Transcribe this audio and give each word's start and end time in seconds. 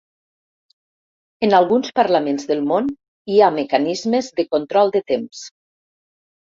En 1.49 1.53
alguns 1.59 1.91
parlaments 2.01 2.47
del 2.53 2.65
món 2.73 2.91
hi 3.35 3.39
ha 3.49 3.53
mecanismes 3.61 4.35
de 4.43 4.51
control 4.57 4.95
de 4.99 5.07
temps. 5.15 5.49